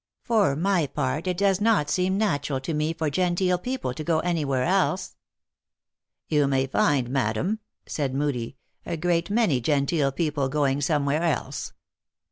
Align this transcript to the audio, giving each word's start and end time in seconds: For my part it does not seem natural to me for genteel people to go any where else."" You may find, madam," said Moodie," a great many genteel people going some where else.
For 0.23 0.55
my 0.55 0.87
part 0.87 1.27
it 1.27 1.37
does 1.37 1.61
not 1.61 1.87
seem 1.91 2.17
natural 2.17 2.59
to 2.61 2.73
me 2.73 2.91
for 2.91 3.11
genteel 3.11 3.59
people 3.59 3.93
to 3.93 4.03
go 4.03 4.17
any 4.21 4.43
where 4.43 4.63
else."" 4.63 5.15
You 6.27 6.47
may 6.47 6.65
find, 6.65 7.07
madam," 7.07 7.59
said 7.85 8.15
Moodie," 8.15 8.57
a 8.87 8.97
great 8.97 9.29
many 9.29 9.61
genteel 9.61 10.11
people 10.11 10.49
going 10.49 10.81
some 10.81 11.05
where 11.05 11.21
else. 11.21 11.73